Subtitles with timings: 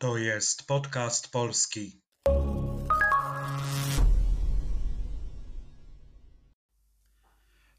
[0.00, 2.02] To jest podcast polski.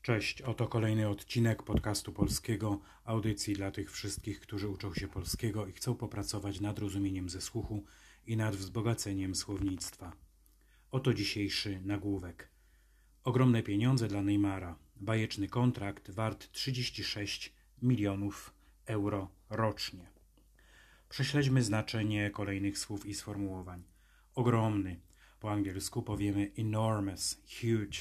[0.01, 5.71] Cześć, oto kolejny odcinek podcastu polskiego, audycji dla tych wszystkich, którzy uczą się polskiego i
[5.71, 7.85] chcą popracować nad rozumieniem ze słuchu
[8.25, 10.11] i nad wzbogaceniem słownictwa.
[10.91, 12.49] Oto dzisiejszy nagłówek.
[13.23, 14.79] Ogromne pieniądze dla Neymara.
[14.95, 18.53] Bajeczny kontrakt wart 36 milionów
[18.85, 20.18] euro rocznie.
[21.09, 23.83] Prześledźmy znaczenie kolejnych słów i sformułowań.
[24.35, 24.99] Ogromny.
[25.39, 27.99] Po angielsku powiemy enormous, huge.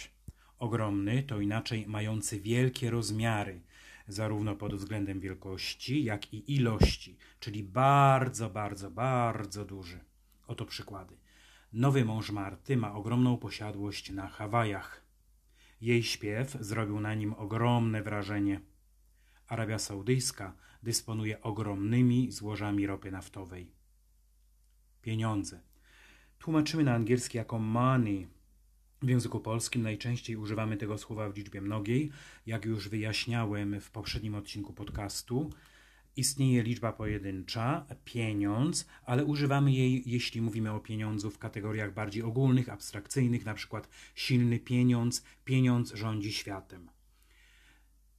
[0.59, 3.61] Ogromny to inaczej mający wielkie rozmiary,
[4.09, 10.01] zarówno pod względem wielkości, jak i ilości, czyli bardzo, bardzo, bardzo duży.
[10.47, 11.17] Oto przykłady.
[11.73, 15.03] Nowy mąż Marty ma ogromną posiadłość na Hawajach.
[15.81, 18.61] Jej śpiew zrobił na nim ogromne wrażenie.
[19.49, 23.71] Arabia Saudyjska dysponuje ogromnymi złożami ropy naftowej.
[25.03, 25.61] Pieniądze.
[26.39, 28.29] Tłumaczymy na angielski jako money.
[29.03, 32.11] W języku polskim najczęściej używamy tego słowa w liczbie mnogiej.
[32.47, 35.51] Jak już wyjaśniałem w poprzednim odcinku podcastu,
[36.17, 42.69] istnieje liczba pojedyncza, pieniądz, ale używamy jej, jeśli mówimy o pieniądzu w kategoriach bardziej ogólnych,
[42.69, 46.91] abstrakcyjnych, na przykład silny pieniądz, pieniądz rządzi światem.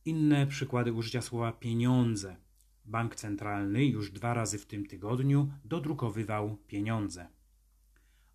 [0.09, 2.35] Inne przykłady użycia słowa pieniądze.
[2.85, 7.27] Bank centralny już dwa razy w tym tygodniu dodrukowywał pieniądze.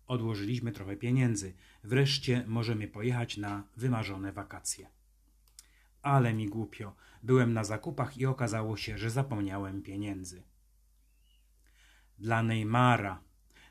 [0.07, 1.53] Odłożyliśmy trochę pieniędzy.
[1.83, 4.89] Wreszcie możemy pojechać na wymarzone wakacje.
[6.01, 6.95] Ale mi głupio.
[7.23, 10.43] Byłem na zakupach i okazało się, że zapomniałem pieniędzy.
[12.19, 13.21] Dla Neymara.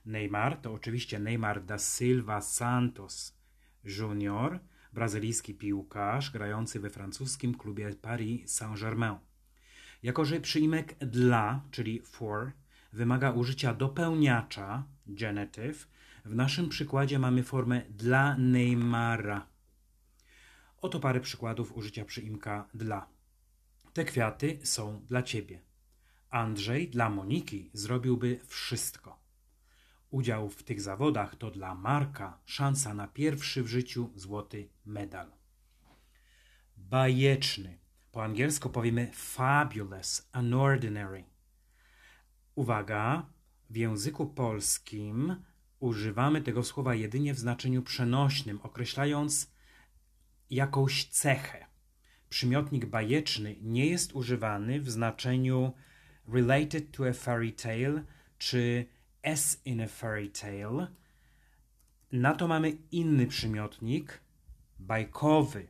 [0.06, 3.38] Neymar to oczywiście Neymar da Silva Santos
[3.84, 4.60] Junior,
[4.94, 9.18] brazylijski piłkarz grający we francuskim klubie Paris Saint-Germain.
[10.02, 12.52] Jako, że przyimek dla, czyli for,
[12.92, 15.88] wymaga użycia dopełniacza, genitive,
[16.24, 19.46] w naszym przykładzie mamy formę dla Neymara.
[20.80, 23.06] Oto parę przykładów użycia przyimka dla.
[23.92, 25.60] Te kwiaty są dla ciebie.
[26.30, 29.23] Andrzej dla Moniki zrobiłby wszystko.
[30.14, 35.32] Udział w tych zawodach to dla Marka szansa na pierwszy w życiu złoty medal.
[36.76, 37.78] Bajeczny.
[38.12, 41.24] Po angielsku powiemy fabulous, unordinary.
[42.54, 43.26] Uwaga,
[43.70, 45.36] w języku polskim
[45.80, 49.50] używamy tego słowa jedynie w znaczeniu przenośnym, określając
[50.50, 51.66] jakąś cechę.
[52.28, 55.72] Przymiotnik bajeczny nie jest używany w znaczeniu
[56.28, 58.04] related to a fairy tale
[58.38, 58.93] czy
[59.24, 60.86] as in a fairy tale.
[62.12, 64.20] Na to mamy inny przymiotnik
[64.78, 65.66] bajkowy.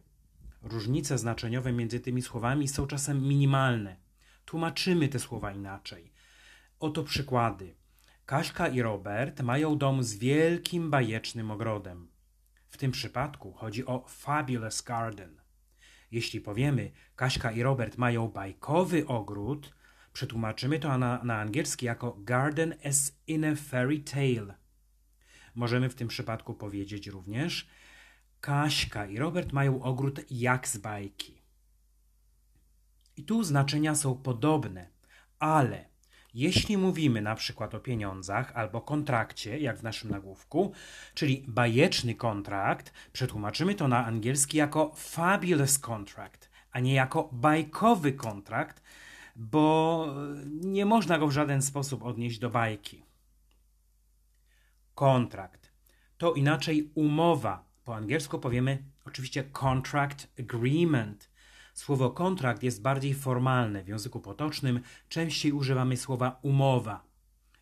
[0.62, 3.96] Różnice znaczeniowe między tymi słowami są czasem minimalne.
[4.44, 6.12] Tłumaczymy te słowa inaczej.
[6.80, 7.74] Oto przykłady.
[8.26, 12.08] Kaśka i Robert mają dom z wielkim bajecznym ogrodem.
[12.68, 15.40] W tym przypadku chodzi o Fabulous Garden.
[16.10, 19.74] Jeśli powiemy, Kaśka i Robert mają bajkowy ogród,
[20.14, 24.54] przetłumaczymy to na, na angielski jako Garden as in a fairy tale.
[25.54, 27.68] Możemy w tym przypadku powiedzieć również,
[28.40, 31.42] Kaśka i Robert mają ogród jak z bajki.
[33.16, 34.88] I tu znaczenia są podobne,
[35.38, 35.84] ale
[36.34, 40.72] jeśli mówimy na przykład o pieniądzach albo kontrakcie, jak w naszym nagłówku,
[41.14, 48.82] czyli bajeczny kontrakt, przetłumaczymy to na angielski jako fabulous contract, a nie jako bajkowy kontrakt,
[49.36, 50.06] bo
[50.46, 53.04] nie można go w żaden sposób odnieść do bajki.
[54.94, 55.72] Kontrakt
[56.18, 57.64] to inaczej umowa.
[57.84, 61.34] Po angielsku powiemy oczywiście contract agreement
[61.74, 63.84] Słowo kontrakt jest bardziej formalne.
[63.84, 67.04] W języku potocznym częściej używamy słowa umowa.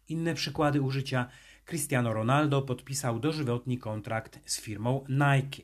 [0.09, 1.28] Inne przykłady użycia
[1.65, 5.62] Cristiano Ronaldo podpisał dożywotni kontrakt z firmą Nike.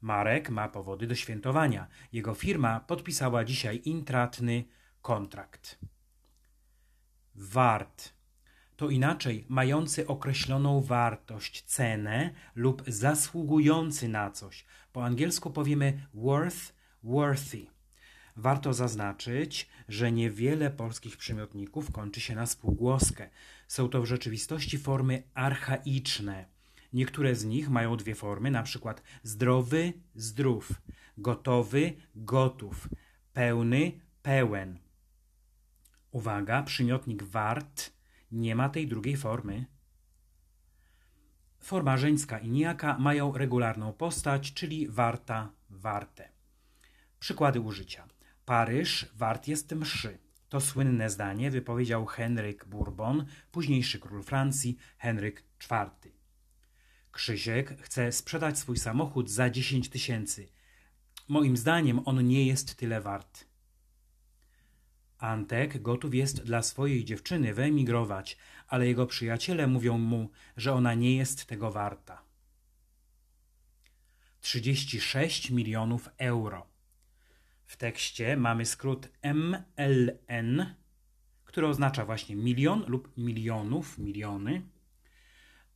[0.00, 1.86] Marek ma powody do świętowania.
[2.12, 4.64] Jego firma podpisała dzisiaj intratny
[5.02, 5.78] kontrakt.
[7.34, 8.12] Wart
[8.76, 14.64] to inaczej mający określoną wartość, cenę lub zasługujący na coś.
[14.92, 16.72] Po angielsku powiemy worth
[17.02, 17.66] worthy.
[18.36, 23.30] Warto zaznaczyć, że niewiele polskich przymiotników kończy się na spółgłoskę.
[23.68, 26.46] Są to w rzeczywistości formy archaiczne.
[26.92, 30.72] Niektóre z nich mają dwie formy, na przykład zdrowy, zdrów,
[31.18, 32.88] gotowy, gotów,
[33.32, 34.78] pełny, pełen.
[36.12, 37.92] Uwaga, przymiotnik wart
[38.32, 39.66] nie ma tej drugiej formy.
[41.60, 46.28] Forma żeńska i nijaka mają regularną postać, czyli warta, warte.
[47.18, 48.08] Przykłady użycia.
[48.44, 50.18] Paryż wart jest mszy.
[50.48, 56.12] To słynne zdanie wypowiedział Henryk Bourbon, późniejszy król Francji, Henryk IV.
[57.12, 60.48] Krzysiek chce sprzedać swój samochód za 10 tysięcy.
[61.28, 63.51] Moim zdaniem on nie jest tyle wart.
[65.22, 68.36] Antek gotów jest dla swojej dziewczyny wyemigrować,
[68.68, 72.22] ale jego przyjaciele mówią mu, że ona nie jest tego warta.
[74.40, 76.66] 36 milionów euro.
[77.66, 80.74] W tekście mamy skrót MLN,
[81.44, 84.62] który oznacza właśnie milion lub milionów, miliony.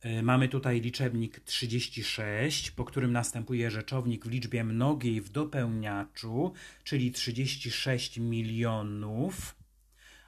[0.05, 6.53] Y, mamy tutaj liczebnik 36, po którym następuje rzeczownik w liczbie mnogiej w dopełniaczu,
[6.83, 9.55] czyli 36 milionów,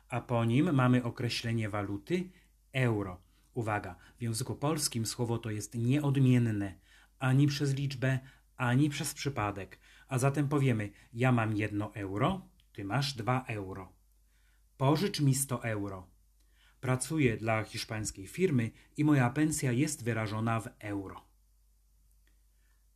[0.10, 2.30] a po nim mamy określenie waluty
[2.74, 3.22] euro.
[3.54, 6.74] Uwaga, w języku polskim słowo to jest nieodmienne
[7.20, 8.20] ani przez liczbę,
[8.58, 9.80] ani przez przypadek.
[10.08, 12.42] A zatem powiemy: Ja mam jedno euro,
[12.74, 13.94] ty masz dwa euro.
[14.78, 16.08] Pożycz mi 100 euro.
[16.82, 21.28] Pracuję dla hiszpańskiej firmy i moja pensja jest wyrażona w euro.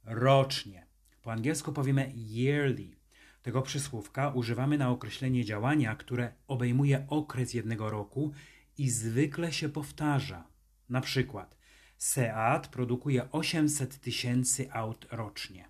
[0.04, 0.88] Rocznie.
[1.22, 2.96] Po angielsku powiemy yearly.
[3.42, 8.34] Tego przysłówka używamy na określenie działania, które obejmuje okres jednego roku
[8.78, 10.48] i zwykle się powtarza.
[10.90, 11.58] Na przykład
[11.98, 15.68] Seat produkuje 800 tysięcy aut rocznie.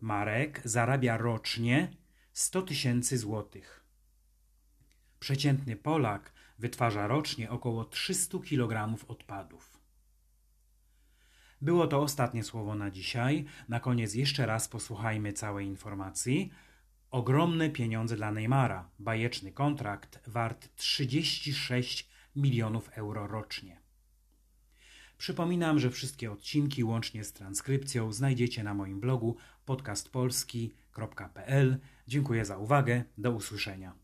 [0.00, 1.88] Marek zarabia rocznie
[2.32, 3.84] 100 tysięcy złotych.
[5.20, 9.80] Przeciętny Polak wytwarza rocznie około 300 kg odpadów.
[11.60, 13.44] Było to ostatnie słowo na dzisiaj.
[13.68, 16.50] Na koniec jeszcze raz posłuchajmy całej informacji.
[17.10, 18.90] Ogromne pieniądze dla Neymara.
[18.98, 23.80] Bajeczny kontrakt wart 36 milionów euro rocznie.
[25.18, 31.80] Przypominam, że wszystkie odcinki łącznie z transkrypcją znajdziecie na moim blogu podcastpolski.pl.
[32.08, 33.04] Dziękuję za uwagę.
[33.18, 34.03] Do usłyszenia.